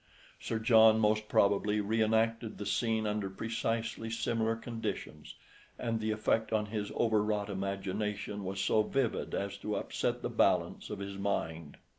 [0.39, 5.35] Sir John most probably re enacted the scene under precisely similar conditions,
[5.77, 10.89] and the effect on his overwrought imagination was so vivid as to upset the balance
[10.89, 11.77] of his mind.